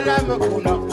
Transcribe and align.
Hey, 0.00 0.89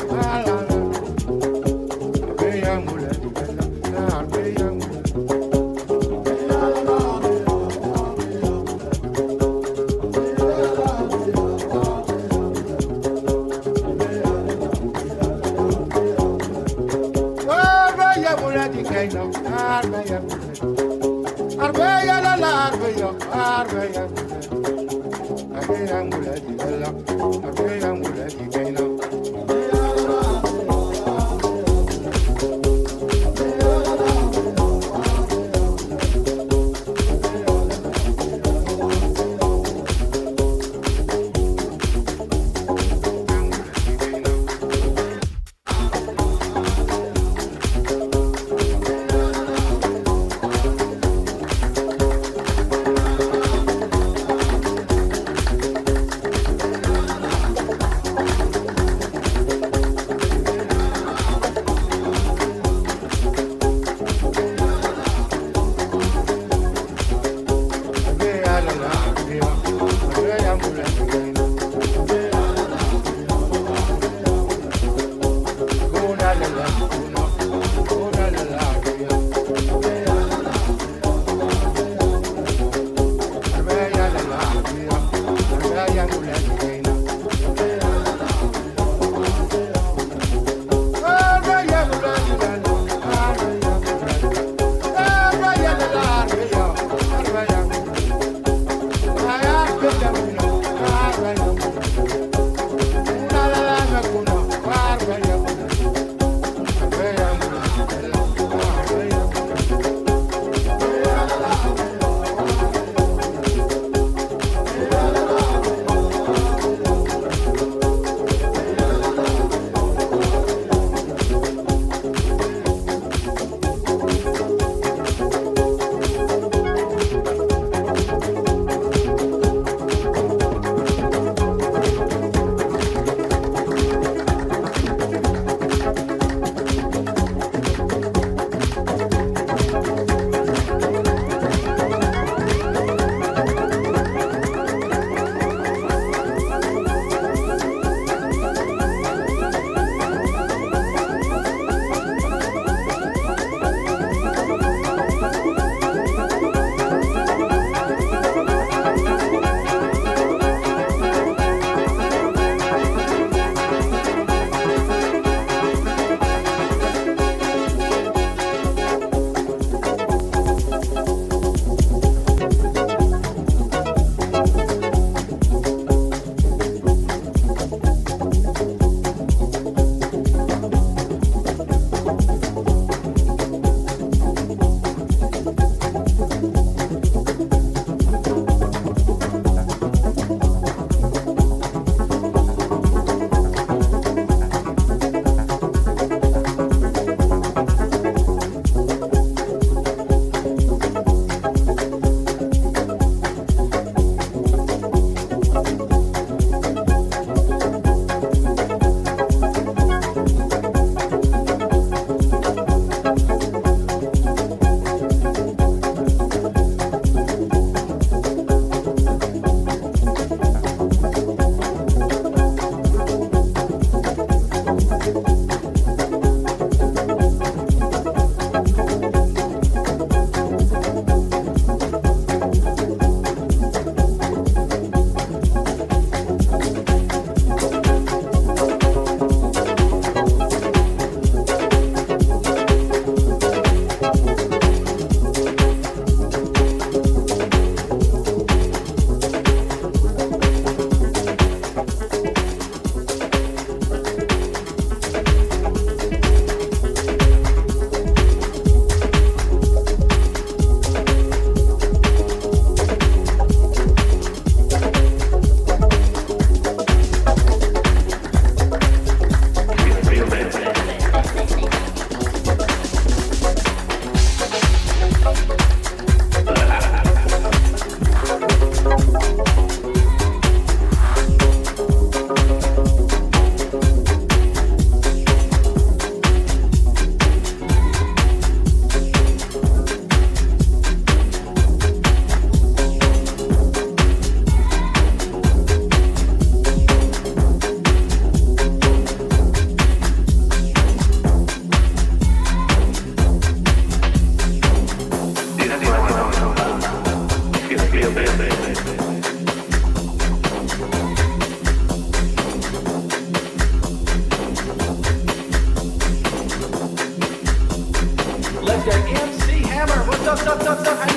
Ledger 320.47 320.71
MC 320.71 320.87
Hammer. 320.87 321.16